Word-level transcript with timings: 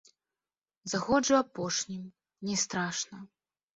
Заходжу 0.93 1.35
апошнім, 1.41 2.03
не 2.51 2.55
страшна. 2.67 3.17